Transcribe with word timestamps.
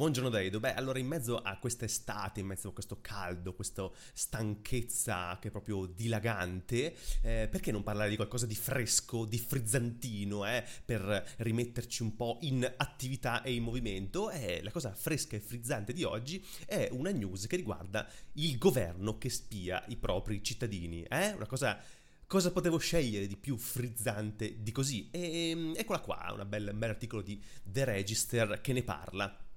Buongiorno 0.00 0.30
da 0.30 0.40
Edo. 0.40 0.60
Beh, 0.60 0.72
allora 0.72 0.98
in 0.98 1.06
mezzo 1.06 1.36
a 1.36 1.58
questa 1.58 1.84
estate, 1.84 2.40
in 2.40 2.46
mezzo 2.46 2.68
a 2.68 2.72
questo 2.72 3.02
caldo, 3.02 3.52
questa 3.52 3.86
stanchezza 4.14 5.36
che 5.38 5.48
è 5.48 5.50
proprio 5.50 5.84
dilagante, 5.84 6.96
eh, 7.20 7.48
perché 7.50 7.70
non 7.70 7.82
parlare 7.82 8.08
di 8.08 8.16
qualcosa 8.16 8.46
di 8.46 8.54
fresco, 8.54 9.26
di 9.26 9.36
frizzantino, 9.36 10.46
eh, 10.46 10.64
per 10.86 11.34
rimetterci 11.36 12.00
un 12.02 12.16
po' 12.16 12.38
in 12.40 12.64
attività 12.78 13.42
e 13.42 13.52
in 13.52 13.62
movimento? 13.62 14.30
Eh, 14.30 14.62
la 14.62 14.70
cosa 14.70 14.94
fresca 14.94 15.36
e 15.36 15.40
frizzante 15.40 15.92
di 15.92 16.02
oggi 16.02 16.42
è 16.64 16.88
una 16.92 17.10
news 17.10 17.46
che 17.46 17.56
riguarda 17.56 18.08
il 18.36 18.56
governo 18.56 19.18
che 19.18 19.28
spia 19.28 19.84
i 19.88 19.96
propri 19.96 20.42
cittadini. 20.42 21.02
Eh? 21.02 21.32
Una 21.32 21.46
cosa 21.46 21.78
cosa 22.26 22.52
potevo 22.52 22.78
scegliere 22.78 23.26
di 23.26 23.36
più 23.36 23.58
frizzante 23.58 24.62
di 24.62 24.72
così? 24.72 25.10
E 25.10 25.50
ehm, 25.50 25.74
eccola 25.76 26.00
qua, 26.00 26.34
un 26.38 26.48
bel 26.48 26.88
articolo 26.88 27.20
di 27.20 27.38
The 27.62 27.84
Register 27.84 28.62
che 28.62 28.72
ne 28.72 28.82
parla. 28.82 29.48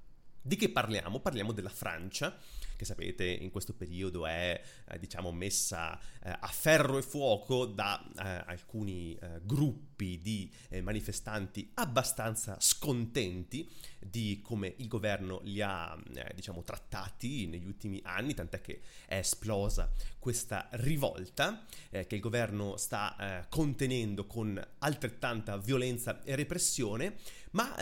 Di 0.45 0.57
che 0.57 0.69
parliamo? 0.69 1.21
Parliamo 1.21 1.53
della 1.53 1.69
Francia, 1.69 2.37
che 2.83 2.85
sapete 2.85 3.25
in 3.25 3.49
questo 3.49 3.73
periodo 3.73 4.27
è 4.27 4.61
eh, 4.89 4.99
diciamo 4.99 5.31
messa 5.31 5.97
eh, 6.21 6.29
a 6.29 6.47
ferro 6.47 6.97
e 6.97 7.01
fuoco 7.01 7.65
da 7.65 8.03
eh, 8.17 8.43
alcuni 8.45 9.15
eh, 9.15 9.39
gruppi 9.41 10.19
di 10.21 10.51
eh, 10.69 10.81
manifestanti 10.81 11.71
abbastanza 11.75 12.57
scontenti 12.59 13.67
di 13.99 14.41
come 14.43 14.73
il 14.77 14.87
governo 14.89 15.39
li 15.43 15.61
ha 15.61 15.97
diciamo 16.35 16.61
trattati 16.63 17.47
negli 17.47 17.65
ultimi 17.65 18.01
anni, 18.03 18.33
tant'è 18.33 18.59
che 18.59 18.81
è 19.05 19.15
esplosa 19.15 19.89
questa 20.19 20.67
rivolta 20.71 21.65
che 21.89 22.07
il 22.09 22.19
governo 22.19 22.75
sta 22.75 23.45
contenendo 23.47 24.25
con 24.27 24.61
altrettanta 24.79 25.55
violenza 25.55 26.21
e 26.23 26.35
repressione, 26.35 27.15
ma 27.51 27.73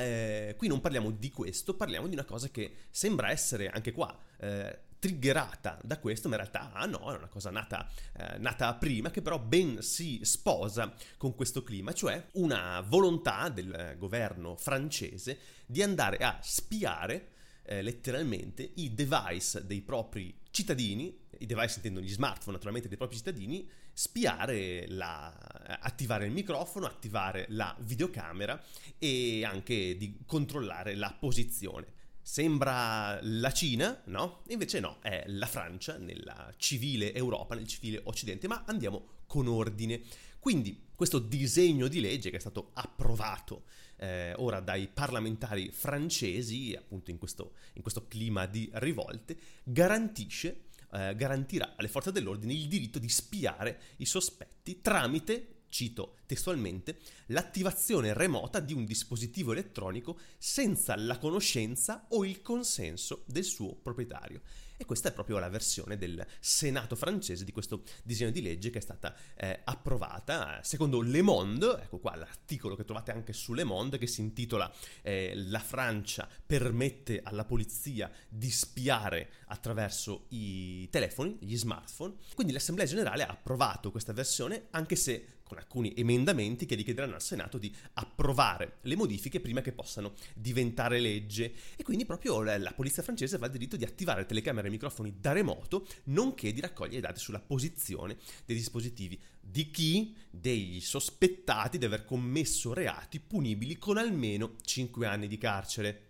qui 0.55 0.68
non 0.68 0.80
parliamo 0.80 1.10
di 1.10 1.32
questo, 1.32 1.74
parliamo 1.74 2.08
di 2.08 2.13
una 2.13 2.26
cosa 2.26 2.49
che 2.49 2.72
sembra 2.91 3.32
essere 3.32 3.70
anche 3.70 3.91
qua 3.91 4.16
eh, 4.41 4.90
triggerata 5.02 5.80
da 5.84 5.98
questo, 5.98 6.30
ma 6.30 6.36
in 6.36 6.41
realtà 6.41 6.71
ah, 6.74 6.85
no, 6.85 7.12
è 7.12 7.18
una 7.18 7.27
cosa 7.27 7.49
nata, 7.49 7.90
eh, 8.13 8.38
nata, 8.38 8.76
prima, 8.76 9.10
che 9.10 9.24
però 9.24 9.40
ben 9.40 9.82
si 9.82 10.20
sposa 10.21 10.94
con 11.18 11.34
questo 11.34 11.63
clima, 11.63 11.91
cioè 11.91 12.24
una 12.34 12.82
volontà 12.82 13.49
del 13.49 13.96
governo 13.98 14.55
francese 14.55 15.40
di 15.66 15.82
andare 15.82 16.18
a 16.18 16.38
spiare 16.44 17.29
eh, 17.63 17.82
letteralmente 17.82 18.74
i 18.76 18.94
device 18.94 19.66
dei 19.66 19.82
propri 19.82 20.38
cittadini, 20.52 21.18
i 21.40 21.48
device 21.48 21.77
intendo 21.77 21.99
gli 21.99 22.12
smartphone 22.12 22.54
naturalmente 22.54 22.88
dei 22.88 22.98
propri 22.98 23.18
cittadini, 23.18 23.68
spiare, 23.91 24.85
la, 24.88 25.35
attivare 25.79 26.26
il 26.26 26.32
microfono, 26.32 26.85
attivare 26.85 27.48
la 27.49 27.76
videocamera 27.79 28.62
e 28.99 29.44
anche 29.46 29.98
di 29.98 30.20
controllare 30.27 30.94
la 30.94 31.12
posizione. 31.18 31.99
Sembra 32.22 33.20
la 33.22 33.52
Cina, 33.52 34.02
no? 34.05 34.44
Invece 34.50 34.80
no, 34.80 35.00
è 35.02 35.24
la 35.27 35.48
Francia 35.48 35.98
nella 35.98 36.54
civile 36.58 37.13
Europa, 37.13 37.55
nel 37.55 37.68
civile 37.68 38.02
Occidente, 38.04 38.48
ma 38.48 38.63
andiamo 38.66 39.20
con 39.26 39.48
ordine. 39.48 40.02
Quindi 40.40 40.90
questo 40.96 41.20
disegno 41.20 41.88
di 41.88 42.00
legge 42.00 42.30
che 42.30 42.38
è 42.38 42.40
stato 42.40 42.72
approvato 42.74 43.63
eh, 43.98 44.34
ora 44.38 44.60
dai 44.60 44.88
parlamentari 44.88 45.72
francesi, 45.72 46.76
appunto 46.76 47.12
in 47.12 47.18
questo, 47.18 47.54
in 47.74 47.82
questo 47.82 48.08
clima 48.08 48.46
di 48.46 48.70
rivolte, 48.74 49.38
garantisce, 49.63 50.66
eh, 50.91 51.16
garantirà 51.16 51.76
alle 51.76 51.88
forze 51.88 52.12
dell'ordine 52.12 52.54
il 52.54 52.68
diritto 52.68 53.00
di 53.00 53.10
spiare 53.10 53.80
i 53.98 54.06
sospetti 54.06 54.82
tramite 54.82 55.60
cito 55.72 56.18
testualmente, 56.27 57.00
l'attivazione 57.27 58.14
remota 58.14 58.60
di 58.60 58.74
un 58.74 58.86
dispositivo 58.86 59.54
elettronico 59.54 60.20
senza 60.38 60.96
la 60.96 61.18
conoscenza 61.18 62.05
o 62.10 62.24
il 62.24 62.41
consenso 62.44 63.24
del 63.26 63.44
suo 63.44 63.74
proprietario. 63.76 64.41
E 64.81 64.86
questa 64.86 65.09
è 65.09 65.13
proprio 65.13 65.38
la 65.38 65.47
versione 65.47 65.96
del 65.96 66.25
Senato 66.40 66.96
francese 66.96 67.46
di 67.46 67.52
questo 67.52 67.84
disegno 68.03 68.31
di 68.31 68.41
legge 68.41 68.72
che 68.72 68.80
è 68.80 68.81
stata 68.81 69.16
eh, 69.36 69.62
approvata. 69.63 70.59
Secondo 70.63 71.01
Le 71.01 71.22
Monde, 71.22 71.81
ecco 71.84 72.00
qua 72.00 72.16
l'articolo 72.16 72.75
che 72.75 72.84
trovate 72.84 73.12
anche 73.12 73.31
su 73.31 73.53
Le 73.53 73.63
Monde 73.63 74.00
che 74.00 74.07
si 74.07 74.22
intitola 74.22 74.74
eh, 75.03 75.34
La 75.35 75.59
Francia 75.59 76.28
permette 76.44 77.22
alla 77.24 77.45
polizia 77.45 78.12
di 78.28 78.50
spiare 78.50 79.29
attraverso 79.50 80.25
i 80.29 80.90
telefoni, 80.90 81.38
gli 81.40 81.57
smartphone. 81.57 82.16
Quindi 82.34 82.51
l'Assemblea 82.51 82.88
generale 82.88 83.22
ha 83.22 83.29
approvato 83.29 83.91
questa 83.91 84.13
versione 84.13 84.66
anche 84.72 84.95
se 84.95 85.41
con 85.51 85.57
alcuni 85.57 85.94
emendamenti 85.97 86.66
che 86.66 86.75
richiederanno 86.75 87.16
al 87.16 87.22
Senato 87.22 87.57
di 87.57 87.75
approvare 87.95 88.78
le 88.84 88.95
modifiche 88.95 89.41
prima 89.41 89.59
che 89.59 89.73
possano 89.73 90.13
diventare 90.34 91.01
legge. 91.01 91.53
E 91.75 91.84
quindi 91.84 92.06
proprio 92.06 92.41
la, 92.41 92.57
la 92.57 92.72
polizia 92.72 93.03
francese 93.03 93.35
avrà 93.35 93.47
il 93.47 93.51
diritto 93.51 93.75
di 93.75 93.84
attivare 93.84 94.25
telecamere 94.25 94.69
e 94.69 94.72
microfoni 94.72 95.16
da 95.19 95.34
remoto, 95.34 95.85
nonché 96.06 96.53
di 96.53 96.62
raccogliere 96.62 97.01
dati 97.01 97.19
sulla 97.19 97.41
posizione 97.41 98.16
dei 98.45 98.56
dispositivi 98.56 99.19
di 99.41 99.69
chi? 99.72 100.16
Degli 100.29 100.79
sospettati 100.79 101.78
di 101.78 101.83
aver 101.83 102.06
commesso 102.06 102.73
reati 102.73 103.19
punibili 103.19 103.78
con 103.78 103.97
almeno 103.97 104.56
5 104.63 105.06
anni 105.06 105.28
di 105.28 105.38
carcere. 105.38 106.07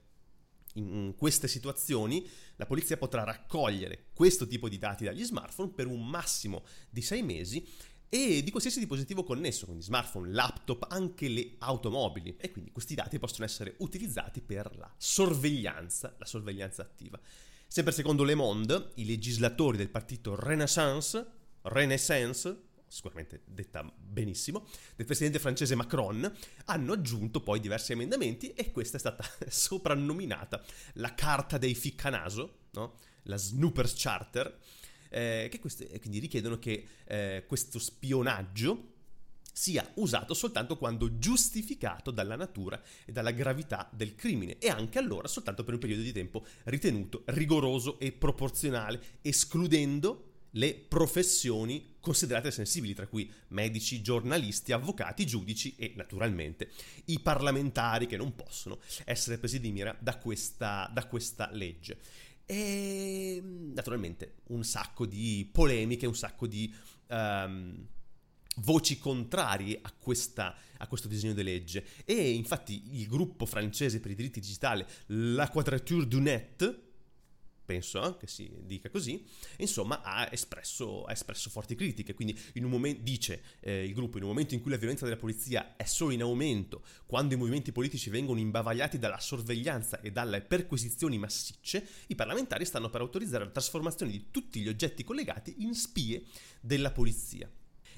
In 0.75 1.16
queste 1.18 1.47
situazioni 1.47 2.25
la 2.58 2.68
polizia 2.68 2.96
potrà 2.96 3.23
raccogliere 3.23 4.06
questo 4.13 4.46
tipo 4.46 4.69
di 4.69 4.78
dati 4.78 5.03
dagli 5.03 5.23
smartphone 5.23 5.72
per 5.72 5.88
un 5.88 6.08
massimo 6.08 6.63
di 6.90 7.02
6 7.02 7.23
mesi 7.23 7.68
e 8.13 8.44
di 8.44 8.49
qualsiasi 8.49 8.79
dispositivo 8.79 9.23
connesso, 9.23 9.63
quindi 9.63 9.85
smartphone, 9.85 10.33
laptop, 10.33 10.85
anche 10.89 11.29
le 11.29 11.55
automobili. 11.59 12.35
E 12.38 12.51
quindi 12.51 12.69
questi 12.69 12.94
dati 12.94 13.17
possono 13.19 13.45
essere 13.45 13.75
utilizzati 13.77 14.41
per 14.41 14.75
la 14.75 14.94
sorveglianza, 14.97 16.16
la 16.19 16.25
sorveglianza 16.25 16.81
attiva. 16.81 17.17
Sempre 17.67 17.94
secondo 17.94 18.25
Le 18.25 18.35
Monde, 18.35 18.91
i 18.95 19.05
legislatori 19.05 19.77
del 19.77 19.88
partito 19.88 20.35
Renaissance, 20.35 21.25
Renaissance, 21.61 22.63
sicuramente 22.85 23.44
detta 23.45 23.81
benissimo, 23.95 24.67
del 24.97 25.05
presidente 25.05 25.39
francese 25.39 25.75
Macron, 25.75 26.29
hanno 26.66 26.91
aggiunto 26.91 27.39
poi 27.39 27.61
diversi 27.61 27.93
emendamenti 27.93 28.51
e 28.51 28.72
questa 28.72 28.97
è 28.97 28.99
stata 28.99 29.23
soprannominata 29.47 30.61
la 30.95 31.13
carta 31.13 31.57
dei 31.57 31.75
ficcanaso, 31.75 32.57
no? 32.72 32.97
la 33.23 33.38
Snoopers 33.38 33.93
Charter, 33.95 34.59
eh, 35.11 35.51
queste, 35.59 35.99
quindi 35.99 36.19
richiedono 36.19 36.57
che 36.57 36.83
eh, 37.05 37.44
questo 37.47 37.77
spionaggio 37.77 38.89
sia 39.53 39.88
usato 39.95 40.33
soltanto 40.33 40.77
quando 40.77 41.17
giustificato 41.17 42.09
dalla 42.09 42.35
natura 42.35 42.81
e 43.05 43.11
dalla 43.11 43.31
gravità 43.31 43.89
del 43.94 44.16
crimine 44.16 44.57
e 44.59 44.69
anche 44.69 44.97
allora 44.97 45.27
soltanto 45.27 45.63
per 45.63 45.73
un 45.73 45.79
periodo 45.79 46.01
di 46.01 46.13
tempo 46.13 46.45
ritenuto 46.63 47.23
rigoroso 47.25 47.99
e 47.99 48.11
proporzionale, 48.13 49.01
escludendo 49.22 50.29
le 50.55 50.73
professioni 50.73 51.95
considerate 51.99 52.51
sensibili, 52.51 52.93
tra 52.93 53.07
cui 53.07 53.31
medici, 53.49 54.01
giornalisti, 54.01 54.72
avvocati, 54.72 55.25
giudici 55.25 55.75
e 55.78 55.93
naturalmente 55.95 56.72
i 57.05 57.19
parlamentari 57.19 58.07
che 58.07 58.17
non 58.17 58.35
possono 58.35 58.79
essere 59.05 59.38
presi 59.38 59.59
di 59.59 59.72
mira 59.72 59.95
da 59.99 60.17
questa, 60.17 60.89
da 60.91 61.05
questa 61.05 61.49
legge. 61.51 61.99
E 62.45 63.41
naturalmente 63.81 64.36
un 64.47 64.64
sacco 64.64 65.06
di 65.06 65.50
polemiche, 65.52 66.06
un 66.06 66.16
sacco 66.16 66.46
di 66.46 66.74
um, 67.09 67.86
voci 68.58 69.00
contrarie 69.00 69.80
a, 69.81 69.92
questa, 69.92 70.56
a, 70.78 70.88
questo 70.88 71.08
disegno 71.08 71.34
di 71.34 71.44
legge. 71.44 71.86
E 72.06 72.31
infatti 72.31 73.00
il 73.00 73.08
gruppo 73.08 73.46
francese 73.46 74.00
per 74.00 74.12
i 74.12 74.16
diritti 74.16 74.40
digitali, 74.40 74.86
La 75.08 75.50
Quadrature 75.50 76.08
du 76.08 76.20
Net, 76.20 76.91
penso 77.63 78.03
eh, 78.03 78.17
che 78.17 78.27
si 78.27 78.51
dica 78.63 78.89
così, 78.89 79.25
insomma 79.57 80.01
ha 80.01 80.27
espresso, 80.31 81.05
ha 81.05 81.11
espresso 81.11 81.49
forti 81.49 81.75
critiche, 81.75 82.13
quindi 82.13 82.38
momento, 82.61 83.01
dice 83.03 83.41
eh, 83.59 83.85
il 83.85 83.94
gruppo, 83.94 84.17
in 84.17 84.23
un 84.23 84.29
momento 84.29 84.53
in 84.53 84.61
cui 84.61 84.72
la 84.72 84.77
violenza 84.77 85.05
della 85.05 85.17
polizia 85.17 85.75
è 85.75 85.85
solo 85.85 86.11
in 86.11 86.22
aumento, 86.22 86.83
quando 87.05 87.33
i 87.33 87.38
movimenti 87.38 87.72
politici 87.72 88.09
vengono 88.09 88.39
imbavagliati 88.39 88.97
dalla 88.97 89.19
sorveglianza 89.19 90.01
e 90.01 90.11
dalle 90.11 90.41
perquisizioni 90.41 91.17
massicce, 91.17 91.88
i 92.07 92.16
parlamentari 92.16 92.66
stanno 92.66 92.90
per 92.90 93.02
autorizzare 93.02 93.46
la 93.46 93.52
trasformazione 93.52 94.11
di 94.11 94.28
tutti 94.31 94.59
gli 94.61 94.67
oggetti 94.67 95.03
collegati 95.03 95.55
in 95.59 95.73
spie 95.73 96.23
della 96.59 96.91
polizia. 96.91 97.49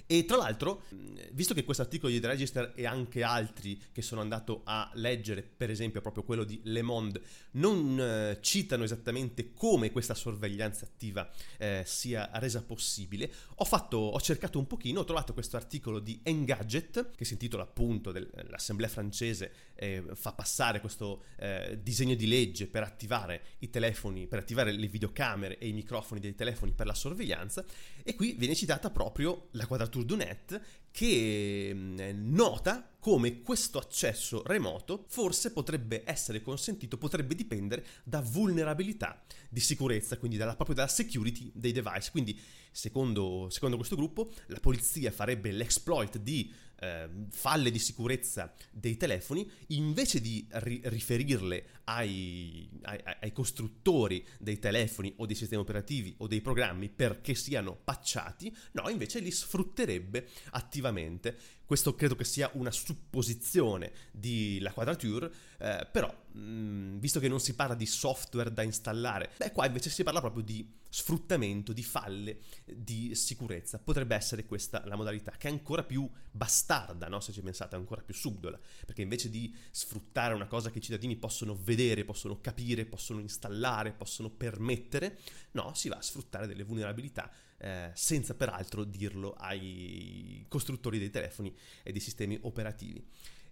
E 0.06 0.26
tra 0.26 0.38
l'altro, 0.38 0.84
visto 1.32 1.54
che 1.54 1.64
questo 1.64 1.82
articolo 1.82 2.12
di 2.12 2.20
The 2.20 2.28
Register 2.28 2.74
e 2.76 2.86
anche 2.86 3.24
altri 3.24 3.82
che 3.92 4.02
sono 4.02 4.22
andato 4.22 4.62
a 4.66 4.92
leggere, 4.96 5.42
per 5.42 5.70
esempio 5.70 6.02
proprio 6.02 6.24
quello 6.24 6.44
di 6.44 6.60
Le 6.64 6.82
Monde, 6.82 7.22
non 7.52 7.98
eh, 8.00 8.38
citano 8.42 8.84
esattamente 8.84 9.54
come 9.54 9.92
questa 9.92 10.14
sorveglianza 10.14 10.86
attiva 10.86 11.30
eh, 11.58 11.84
sia 11.86 12.30
resa 12.34 12.62
possibile, 12.62 13.32
ho, 13.56 13.66
fatto, 13.66 13.98
ho 13.98 14.20
cercato 14.20 14.60
un 14.60 14.68
pochino, 14.68 15.00
ho 15.00 15.06
trovato 15.06 15.34
questo 15.34 15.56
articolo 15.56 16.00
di 16.00 16.20
Engadget, 16.22 17.12
che 17.16 17.26
si 17.26 17.34
intitola 17.34 17.64
appunto 17.64 18.12
dell'Assemblea 18.12 18.90
francese, 18.90 19.52
eh, 19.76 20.04
fa 20.14 20.34
passare 20.34 20.82
questo 20.82 21.24
eh, 21.38 21.80
disegno 21.82 22.16
di 22.16 22.28
legge 22.28 22.68
per 22.68 22.84
attivare 22.84 23.42
i 23.60 23.70
telefoni, 23.70 24.28
per 24.28 24.40
attivare 24.40 24.72
le 24.74 24.88
videocamere 24.88 25.58
e 25.58 25.68
i 25.68 25.74
microfoni 25.74 26.20
dei 26.20 26.36
telefoni 26.36 26.74
per 26.74 26.86
la 26.86 26.94
sorveglianza, 26.94 27.64
e 28.04 28.16
qui 28.16 28.34
viene 28.34 28.54
citata 28.54 28.90
proprio 28.90 29.48
la 29.52 29.66
quadratura 29.66 29.92
Tour 29.94 30.06
du 30.06 30.16
Net 30.16 30.60
che 30.92 31.72
mm, 31.72 32.00
nota 32.34 32.84
come 33.04 33.42
questo 33.42 33.80
accesso 33.80 34.44
remoto 34.46 35.04
forse 35.10 35.52
potrebbe 35.52 36.04
essere 36.06 36.42
consentito, 36.42 36.98
potrebbe 36.98 37.36
dipendere 37.36 37.86
da 38.02 38.22
vulnerabilità 38.22 39.22
di 39.50 39.60
sicurezza, 39.60 40.18
quindi 40.18 40.38
dalla, 40.38 40.56
proprio 40.56 40.78
dalla 40.78 40.88
security 40.88 41.52
dei 41.54 41.74
device. 41.74 42.12
Quindi, 42.12 42.40
secondo, 42.72 43.50
secondo 43.50 43.76
questo 43.76 43.98
gruppo, 43.98 44.32
la 44.46 44.62
polizia 44.62 45.12
farebbe 45.12 45.52
l'exploit 45.52 46.18
di 46.18 46.50
eh, 46.84 47.10
falle 47.30 47.72
di 47.72 47.80
sicurezza 47.80 48.54
dei 48.70 48.98
telefoni, 48.98 49.50
invece 49.68 50.20
di 50.20 50.46
ri- 50.50 50.82
riferirle 50.84 51.82
ai, 51.86 52.70
ai, 52.84 53.00
ai, 53.22 53.32
costruttori 53.32 54.26
dei 54.40 54.60
telefoni 54.60 55.14
o 55.18 55.26
dei 55.26 55.36
sistemi 55.36 55.62
operativi 55.62 56.14
o 56.18 56.28
dei 56.28 56.42
programmi 56.42 56.90
perché 56.90 57.36
siano 57.36 57.76
pacciati, 57.82 58.54
no, 58.74 58.90
invece 58.90 59.20
li 59.20 59.32
sfrutterebbe 59.32 60.28
attivamente. 60.52 61.38
Questo 61.66 61.96
credo 61.96 62.16
che 62.16 62.26
sia 62.26 62.50
una 62.54 62.72
supposizione 62.72 63.92
di 64.12 64.60
La 64.60 64.74
Quadrature, 64.74 65.32
eh, 65.60 65.88
però 65.92 66.14
mh, 66.34 66.40
mm, 66.40 66.98
visto 66.98 67.20
che 67.20 67.30
non 67.30 67.40
si 67.40 67.56
parla 67.56 67.74
di 67.74 67.86
software 67.86 68.52
da 68.52 68.64
installare, 68.64 69.32
beh 69.38 69.52
qua 69.52 69.66
invece 69.66 69.90
si 69.90 70.04
parla 70.04 70.20
proprio 70.20 70.44
di 70.44 70.82
sfruttamento, 70.90 71.74
di 71.74 71.82
falle 71.82 72.40
di 72.66 73.16
sicurezza. 73.16 73.80
Potrebbe 73.80 74.16
essere 74.16 74.46
questa 74.46 74.84
la 74.86 74.96
modalità, 74.96 75.32
che 75.32 75.48
è 75.48 75.52
ancora 75.52 75.84
più 75.84 76.08
bastarda, 76.30 77.08
no? 77.08 77.20
se 77.20 77.32
ci 77.32 77.42
pensate, 77.42 77.76
ancora 77.76 78.02
più 78.02 78.14
subdola, 78.14 78.60
perché 78.86 79.02
invece 79.02 79.30
di 79.30 79.56
sfruttare 79.72 80.36
una 80.36 80.48
cosa 80.48 80.70
che 80.70 80.78
i 80.78 80.82
cittadini 80.82 81.16
possono 81.16 81.58
vedere, 81.60 82.04
possono 82.04 82.40
capire, 82.42 82.86
possono 82.86 83.22
installare, 83.22 83.94
possono 83.94 84.30
permettere, 84.30 85.18
no, 85.52 85.74
si 85.74 85.90
va 85.90 85.96
a 85.96 86.02
sfruttare 86.02 86.46
delle 86.46 86.64
vulnerabilità 86.64 87.32
eh, 87.64 87.92
senza 87.94 88.34
peraltro 88.34 88.84
dirlo 88.84 89.32
ai 89.38 90.46
costruttori 90.50 91.00
dei 91.00 91.10
telefoni 91.10 91.56
e 91.82 91.94
dei 91.94 92.02
sistemi 92.02 92.38
operativi. 92.42 93.02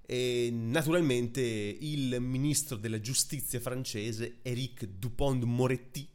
E 0.06 0.50
naturalmente 0.52 1.42
il 1.42 2.20
ministro 2.20 2.76
della 2.76 3.00
giustizia 3.00 3.62
francese, 3.62 4.40
Eric 4.42 4.86
Dupont-Moretti, 4.86 6.06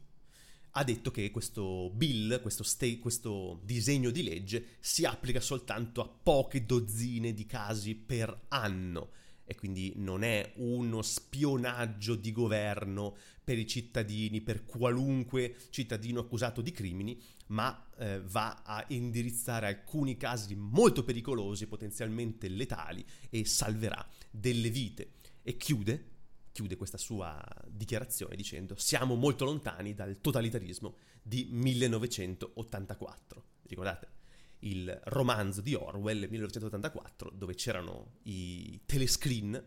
ha 0.71 0.83
detto 0.83 1.09
che 1.09 1.31
questo 1.31 1.89
bill, 1.91 2.39
questo, 2.41 2.61
sta- 2.61 2.85
questo, 2.99 3.61
disegno 3.63 4.11
di 4.11 4.21
legge 4.21 4.77
si 4.79 5.03
applica 5.03 5.39
soltanto 5.39 6.01
a 6.01 6.07
poche 6.07 6.67
dozzine 6.67 7.33
di 7.33 7.47
casi 7.47 7.95
per 7.95 8.45
anno 8.49 9.09
e 9.49 9.55
quindi 9.55 9.93
non 9.95 10.23
è 10.23 10.51
uno 10.57 11.01
spionaggio 11.01 12.15
di 12.15 12.33
governo 12.33 13.15
per 13.41 13.57
i 13.57 13.65
cittadini, 13.65 14.41
per 14.41 14.65
qualunque 14.65 15.55
cittadino 15.69 16.19
accusato 16.19 16.61
di 16.61 16.71
crimini, 16.71 17.17
ma 17.47 17.87
eh, 17.97 18.21
va 18.21 18.61
a 18.65 18.83
indirizzare 18.89 19.67
alcuni 19.67 20.17
casi 20.17 20.53
molto 20.55 21.05
pericolosi, 21.05 21.65
potenzialmente 21.65 22.49
letali 22.49 23.05
e 23.29 23.45
salverà 23.45 24.05
delle 24.29 24.69
vite. 24.69 25.13
E 25.41 25.55
chiude, 25.55 26.09
chiude 26.51 26.75
questa 26.75 26.97
sua 26.97 27.41
dichiarazione 27.69 28.35
dicendo 28.35 28.75
siamo 28.77 29.15
molto 29.15 29.45
lontani 29.45 29.93
dal 29.93 30.19
totalitarismo 30.19 30.97
di 31.23 31.47
1984. 31.49 33.43
Ricordate? 33.63 34.15
Il 34.59 34.99
romanzo 35.05 35.61
di 35.61 35.73
Orwell 35.73 36.27
1984 36.29 37.31
dove 37.33 37.53
c'erano 37.53 38.17
i 38.23 38.81
telescreen 38.85 39.63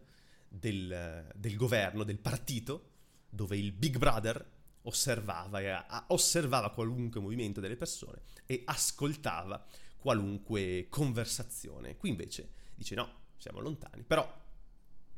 del, 0.49 1.27
del 1.35 1.57
governo, 1.57 2.05
del 2.05 2.19
partito, 2.19 2.89
dove 3.29 3.57
il 3.57 3.73
Big 3.73 3.99
Brother 3.99 4.59
osservava, 4.83 6.07
osservava 6.09 6.71
qualunque 6.71 7.21
movimento 7.21 7.61
delle 7.61 7.77
persone 7.77 8.23
e 8.47 8.63
ascoltava 8.65 9.65
qualunque 9.97 10.87
conversazione. 10.89 11.97
Qui 11.97 12.09
invece 12.09 12.51
dice 12.75 12.95
no, 12.95 13.09
siamo 13.37 13.61
lontani, 13.61 14.03
però 14.03 14.39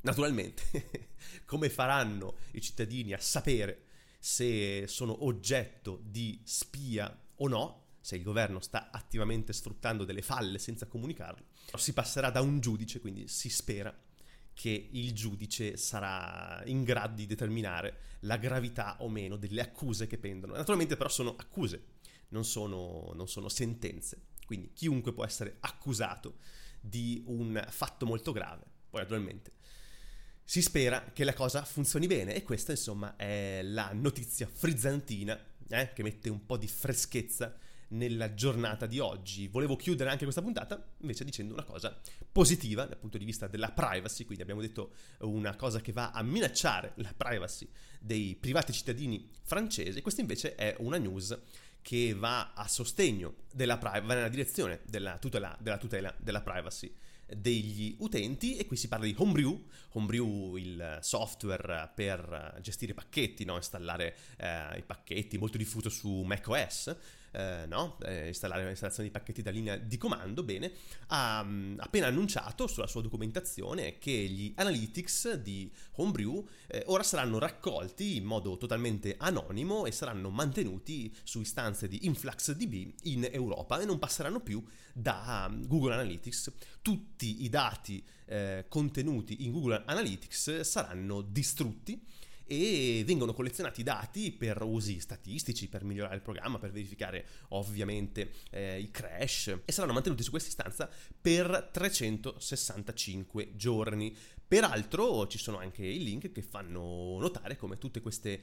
naturalmente 0.03 1.09
come 1.47 1.71
faranno 1.71 2.37
i 2.53 2.61
cittadini 2.61 3.13
a 3.13 3.19
sapere 3.19 3.87
se 4.19 4.87
sono 4.87 5.25
oggetto 5.25 6.01
di 6.05 6.41
spia 6.45 7.17
o 7.37 7.49
no, 7.49 7.82
se 8.03 8.17
il 8.17 8.23
governo 8.23 8.61
sta 8.61 8.91
attivamente 8.91 9.53
sfruttando 9.53 10.05
delle 10.05 10.23
falle 10.23 10.59
senza 10.59 10.87
comunicarlo, 10.87 11.47
si 11.77 11.93
passerà 11.93 12.31
da 12.31 12.41
un 12.41 12.59
giudice, 12.59 13.01
quindi 13.01 13.29
si 13.29 13.49
spera 13.49 13.97
che 14.53 14.89
il 14.91 15.15
giudice 15.15 15.77
sarà 15.77 16.63
in 16.67 16.83
grado 16.83 17.15
di 17.15 17.27
determinare 17.27 17.99
la 18.21 18.37
gravità 18.37 18.97
o 18.99 19.09
meno 19.09 19.37
delle 19.37 19.63
accuse 19.63 20.09
che 20.09 20.19
pendono. 20.19 20.55
Naturalmente 20.55 20.97
però 20.97 21.09
sono 21.09 21.37
accuse, 21.37 21.85
non 22.31 22.45
sono, 22.45 23.13
non 23.15 23.29
sono 23.29 23.49
sentenze, 23.49 24.27
quindi 24.47 24.73
chiunque 24.73 25.13
può 25.13 25.25
essere 25.25 25.57
accusato 25.61 26.39
di 26.81 27.23
un 27.27 27.65
fatto 27.71 28.05
molto 28.05 28.33
grave. 28.33 28.65
Poi 28.91 29.01
naturalmente 29.01 29.53
si 30.45 30.61
spera 30.61 31.13
che 31.13 31.23
la 31.23 31.35
cosa 31.35 31.65
funzioni 31.65 32.09
bene 32.09 32.35
e 32.35 32.43
questa 32.43 32.73
insomma 32.73 33.15
è 33.15 33.63
la 33.63 33.93
notizia 33.95 34.49
frizzantina 34.53 35.41
eh, 35.69 35.93
che 35.95 36.03
mette 36.03 36.29
un 36.29 36.45
po' 36.45 36.57
di 36.57 36.67
freschezza 36.67 37.57
nella 37.93 38.35
giornata 38.35 38.87
di 38.87 38.99
oggi. 38.99 39.49
Volevo 39.49 39.77
chiudere 39.77 40.11
anche 40.11 40.25
questa 40.25 40.43
puntata 40.43 40.93
invece 40.99 41.25
dicendo 41.25 41.53
una 41.53 41.65
cosa 41.65 41.99
positiva 42.31 42.85
dal 42.85 42.99
punto 42.99 43.19
di 43.19 43.25
vista 43.25 43.47
della 43.47 43.71
privacy, 43.71 44.25
quindi 44.25 44.43
abbiamo 44.43 44.61
detto 44.61 44.93
una 45.21 45.57
cosa 45.57 45.81
che 45.81 45.93
va 45.93 46.11
a 46.11 46.23
minacciare 46.23 46.93
la 46.97 47.13
privacy 47.17 47.69
dei 48.01 48.37
privati 48.37 48.73
cittadini 48.73 49.29
francesi, 49.43 50.03
questa 50.03 50.21
invece 50.21 50.55
è 50.55 50.77
una 50.81 50.99
news 50.99 51.39
che 51.81 52.15
va 52.15 52.53
a 52.53 52.69
sostegno 52.69 53.35
della 53.53 53.77
privacy, 53.79 54.07
va 54.07 54.15
nella 54.15 54.29
direzione 54.29 54.81
della 54.87 55.19
tutela, 55.19 55.57
della 55.61 55.79
tutela 55.79 56.15
della 56.19 56.41
privacy 56.41 56.93
degli 57.37 57.97
utenti. 57.99 58.57
E 58.57 58.67
qui 58.67 58.77
si 58.77 58.89
parla 58.89 59.07
di 59.07 59.15
Homebrew, 59.17 59.67
Homebrew 59.93 60.57
il 60.57 60.99
software 61.01 61.91
per 61.95 62.59
gestire 62.61 62.93
i 62.93 62.95
pacchetti, 62.95 63.45
no? 63.45 63.57
installare 63.57 64.17
eh, 64.37 64.79
i 64.79 64.83
pacchetti, 64.83 65.39
molto 65.39 65.59
diffuso 65.59 65.89
su 65.89 66.23
macOS 66.23 66.95
eh, 67.33 67.65
no? 67.67 67.99
eh, 68.05 68.29
installare 68.29 68.65
l'installazione 68.65 69.09
di 69.09 69.15
pacchetti 69.15 69.43
da 69.43 69.51
linea 69.51 69.77
di 69.77 69.97
comando, 69.97 70.43
bene, 70.43 70.73
ha 71.09 71.43
mh, 71.43 71.77
appena 71.81 72.07
annunciato 72.07 72.67
sulla 72.67 72.87
sua 72.87 73.03
documentazione 73.03 73.99
che 73.99 74.13
gli 74.13 74.53
analytics 74.57 75.35
di 75.35 75.71
Homebrew 75.97 76.47
eh, 76.69 76.83
ora 76.87 77.03
saranno 77.03 77.39
raccolti 77.39 78.17
in 78.17 78.25
modo 78.25 78.57
totalmente 78.57 79.17
anonimo 79.19 79.87
e 79.87 79.93
saranno 79.93 80.31
mantenuti 80.31 81.15
su 81.23 81.41
istanze 81.41 81.89
di 81.89 82.07
InfluxDB 82.07 82.93
in 83.05 83.29
Europa 83.31 83.81
e 83.81 83.85
non 83.85 83.99
passeranno 83.99 84.41
più 84.41 84.63
da 84.93 85.51
Google 85.67 85.95
Analytics. 85.95 86.53
Tutti 86.83 87.45
i 87.45 87.49
dati 87.49 88.05
eh, 88.27 88.67
contenuti 88.69 89.45
in 89.45 89.53
Google 89.53 89.83
Analytics 89.87 90.61
saranno 90.61 91.23
distrutti 91.23 92.01
e 92.47 93.03
vengono 93.07 93.33
collezionati 93.33 93.83
dati 93.83 94.33
per 94.33 94.63
usi 94.63 95.01
statistici, 95.01 95.69
per 95.69 95.85
migliorare 95.85 96.15
il 96.17 96.23
programma, 96.23 96.59
per 96.59 96.73
verificare 96.73 97.27
ovviamente 97.49 98.33
eh, 98.51 98.79
i 98.79 98.91
crash 98.91 99.59
e 99.65 99.73
saranno 99.73 99.93
mantenuti 99.93 100.23
su 100.23 100.31
questa 100.31 100.49
istanza 100.49 100.91
per 101.21 101.71
365 101.73 103.57
giorni. 103.57 104.15
Peraltro 104.53 105.27
ci 105.29 105.39
sono 105.39 105.57
anche 105.57 105.83
i 105.83 106.05
link 106.05 106.31
che 106.31 106.43
fanno 106.43 107.17
notare 107.19 107.57
come 107.57 107.79
tutti 107.79 108.01
questi 108.01 108.39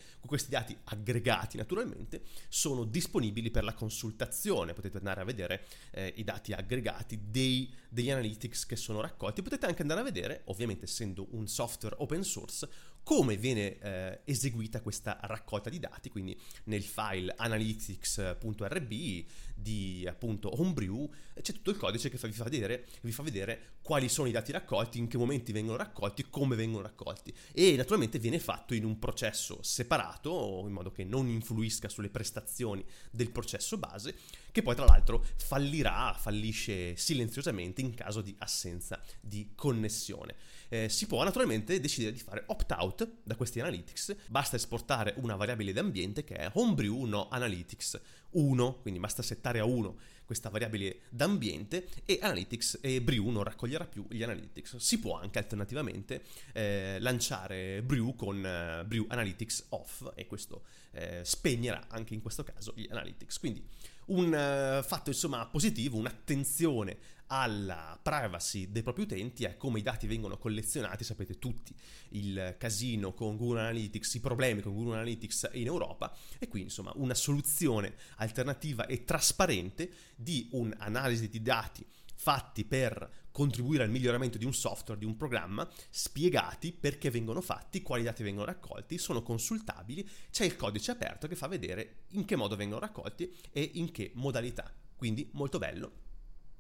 dati 0.48 0.76
aggregati 0.86 1.56
naturalmente 1.56 2.24
sono 2.48 2.84
disponibili 2.84 3.52
per 3.52 3.64
la 3.64 3.76
consultazione, 3.76 4.74
potete 4.74 4.98
andare 4.98 5.22
a 5.22 5.24
vedere 5.24 5.68
eh, 5.92 6.12
i 6.16 6.24
dati 6.24 6.52
aggregati 6.52 7.30
dei, 7.30 7.72
degli 7.88 8.10
analytics 8.10 8.66
che 8.66 8.76
sono 8.76 9.02
raccolti, 9.02 9.44
potete 9.44 9.68
anche 9.68 9.84
andare 9.84 10.00
a 10.00 10.04
vedere, 10.04 10.42
ovviamente 10.46 10.86
essendo 10.86 11.28
un 11.32 11.48
software 11.48 11.96
open 12.00 12.24
source, 12.24 12.68
come 13.10 13.38
viene 13.38 13.80
eh, 13.80 14.20
eseguita 14.26 14.82
questa 14.82 15.18
raccolta 15.24 15.72
di 15.72 15.80
dati, 15.80 16.12
quindi 16.12 16.40
nel 16.66 16.84
file 16.84 17.34
analytics.rb 17.36 19.26
di 19.56 20.06
appunto 20.08 20.62
Homebrew 20.62 21.10
c'è 21.42 21.54
tutto 21.54 21.72
il 21.72 21.78
codice 21.78 22.12
che 22.12 22.20
vi 22.22 22.34
fa, 22.34 22.44
vedere, 22.44 22.86
vi 23.02 23.12
fa 23.12 23.24
vedere 23.24 23.78
quali 23.82 24.10
sono 24.10 24.28
i 24.28 24.32
dati 24.32 24.52
raccolti, 24.52 25.00
in 25.00 25.08
che 25.08 25.18
momenti 25.18 25.52
vengono 25.52 25.78
raccolti, 25.78 26.28
come 26.30 26.56
vengono 26.56 26.84
raccolti. 26.84 27.34
E 27.52 27.76
naturalmente 27.76 28.20
viene 28.20 28.38
fatto 28.38 28.76
in 28.76 28.86
un 28.86 29.00
processo 29.00 29.64
separato 29.64 30.66
in 30.68 30.72
modo 30.72 30.92
che 30.92 31.04
non 31.04 31.28
influisca 31.30 31.90
sulle 31.90 32.10
prestazioni 32.10 32.86
del 33.10 33.32
processo 33.32 33.80
base 33.80 34.14
che 34.52 34.62
poi 34.62 34.76
tra 34.76 34.86
l'altro 34.86 35.26
fallirà, 35.38 36.14
fallisce 36.14 36.96
silenziosamente 36.96 37.82
in 37.82 37.94
caso 37.94 38.22
di 38.22 38.36
assenza 38.40 39.02
di 39.20 39.52
connessione 39.56 40.36
eh, 40.70 40.90
si 40.90 41.08
può 41.08 41.24
naturalmente 41.24 41.80
decidere 41.80 42.14
di 42.14 42.20
fare 42.20 42.44
opt-out 42.46 43.10
da 43.24 43.36
questi 43.36 43.60
analytics, 43.60 44.16
basta 44.28 44.56
esportare 44.56 45.14
una 45.18 45.36
variabile 45.36 45.74
d'ambiente 45.74 46.24
che 46.24 46.36
è 46.36 46.50
homebrew 46.54 47.06
no 47.06 47.28
analytics 47.30 48.00
1, 48.32 48.80
quindi 48.82 49.00
basta 49.00 49.22
settare 49.22 49.60
a 49.60 49.66
1 49.66 49.98
questa 50.30 50.50
variabile 50.50 51.00
d'ambiente 51.10 51.88
e 52.06 52.20
Analytics 52.22 52.78
e 52.84 53.02
Brew 53.02 53.32
non 53.32 53.44
raccoglierà 53.44 53.88
più 53.88 54.06
gli 54.08 54.22
Analytics. 54.22 54.76
Si 54.76 55.00
può 55.00 55.20
anche 55.20 55.40
alternativamente 55.40 56.22
eh, 56.54 56.98
lanciare 57.00 57.82
Brew 57.82 58.14
con 58.14 58.46
eh, 58.46 58.86
Brew 58.86 59.08
Analytics 59.10 59.66
off 59.70 60.12
e 60.14 60.28
questo 60.28 60.66
eh, 60.92 61.22
spegnerà 61.24 61.88
anche 61.88 62.14
in 62.14 62.22
questo 62.22 62.44
caso 62.44 62.74
gli 62.76 62.86
Analytics. 62.88 63.40
Quindi 63.40 63.68
un 64.10 64.28
uh, 64.28 64.84
fatto 64.84 65.10
insomma 65.10 65.46
positivo, 65.48 65.98
un'attenzione 65.98 66.98
alla 67.32 68.00
privacy 68.02 68.72
dei 68.72 68.82
propri 68.82 69.04
utenti 69.04 69.46
a 69.46 69.56
come 69.56 69.80
i 69.80 69.84
dati 69.84 70.08
vengono 70.08 70.38
collezionati, 70.38 71.04
sapete 71.04 71.38
tutti 71.38 71.74
il 72.10 72.56
casino 72.58 73.14
con 73.14 73.38
Google 73.38 73.62
Analytics, 73.62 74.16
i 74.16 74.20
problemi 74.20 74.62
con 74.62 74.74
Google 74.74 74.96
Analytics 74.96 75.50
in 75.54 75.68
Europa 75.68 76.16
e 76.40 76.48
quindi 76.48 76.70
insomma 76.70 76.92
una 76.96 77.14
soluzione 77.14 77.94
alternativa 78.16 78.88
e 78.88 79.04
trasparente 79.04 79.92
di 80.16 80.48
un'analisi 80.52 81.30
di 81.30 81.42
dati 81.42 81.86
fatti 82.16 82.66
per 82.66 83.10
contribuire 83.32 83.84
al 83.84 83.90
miglioramento 83.90 84.38
di 84.38 84.46
un 84.46 84.54
software, 84.54 85.00
di 85.00 85.06
un 85.06 85.16
programma, 85.16 85.68
spiegati 85.90 86.72
perché 86.72 87.10
vengono 87.10 87.42
fatti, 87.42 87.82
quali 87.82 88.04
dati 88.04 88.24
vengono 88.24 88.46
raccolti, 88.46 88.98
sono 88.98 89.24
consultabili, 89.24 90.08
c'è 90.32 90.46
il 90.46 90.56
codice 90.56 90.92
aperto 90.92 91.28
che 91.28 91.36
fa 91.36 91.48
vedere 91.48 92.04
in 92.10 92.26
che 92.26 92.36
modo 92.36 92.56
vengono 92.56 92.82
raccolti 92.82 93.34
e 93.52 93.72
in 93.76 93.92
che 93.92 94.12
modalità. 94.16 94.74
Quindi 94.96 95.30
molto 95.34 95.58
bello, 95.60 95.92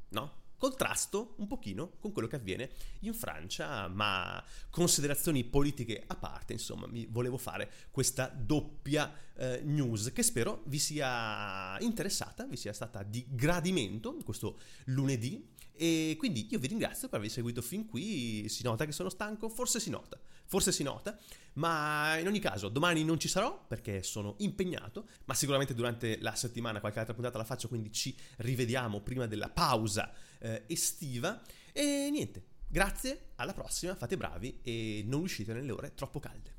no? 0.10 0.40
contrasto 0.60 1.36
un 1.38 1.48
pochino 1.48 1.94
con 2.00 2.12
quello 2.12 2.28
che 2.28 2.36
avviene 2.36 2.70
in 3.00 3.14
Francia, 3.14 3.88
ma 3.88 4.44
considerazioni 4.70 5.46
politiche 5.46 6.04
a 6.06 6.16
parte, 6.16 6.54
insomma, 6.54 6.86
mi 6.86 7.08
volevo 7.10 7.38
fare 7.38 7.72
questa 7.90 8.28
doppia 8.28 9.12
eh, 9.36 9.62
news 9.64 10.12
che 10.12 10.22
spero 10.22 10.62
vi 10.66 10.78
sia 10.78 11.80
interessata, 11.80 12.46
vi 12.46 12.58
sia 12.58 12.74
stata 12.74 13.02
di 13.04 13.26
gradimento 13.30 14.18
questo 14.24 14.60
lunedì 14.86 15.56
e 15.80 16.18
quindi 16.20 16.48
io 16.52 16.60
vi 16.60 16.68
ringrazio 16.68 17.08
per 17.08 17.20
aver 17.20 17.32
seguito 17.32 17.62
fin 17.62 17.86
qui, 17.86 18.50
si 18.50 18.64
nota 18.64 18.84
che 18.84 18.92
sono 18.92 19.08
stanco, 19.08 19.48
forse 19.48 19.80
si 19.80 19.90
nota, 19.90 20.20
forse 20.46 20.74
si 20.74 20.84
nota, 20.84 21.18
ma 21.54 22.18
in 22.18 22.28
ogni 22.28 22.40
caso 22.40 22.68
domani 22.68 23.06
non 23.06 23.18
ci 23.18 23.30
sarò 23.30 23.66
perché 23.66 24.04
sono 24.04 24.36
impegnato, 24.40 25.08
ma 25.24 25.34
sicuramente 25.34 25.74
durante 25.74 26.20
la 26.20 26.36
settimana 26.36 26.82
qualche 26.82 27.00
altra 27.00 27.14
puntata 27.14 27.38
la 27.38 27.46
faccio, 27.46 27.70
quindi 27.70 27.94
ci 27.94 28.14
rivediamo 28.40 29.00
prima 29.00 29.26
della 29.26 29.50
pausa 29.50 30.14
eh, 30.40 30.64
estiva. 30.68 31.42
E 31.72 32.10
niente, 32.12 32.44
grazie, 32.68 33.30
alla 33.36 33.54
prossima, 33.54 33.96
fate 33.96 34.18
bravi 34.18 34.60
e 34.62 35.04
non 35.08 35.22
uscite 35.22 35.54
nelle 35.54 35.72
ore 35.72 35.94
troppo 35.94 36.20
calde. 36.20 36.59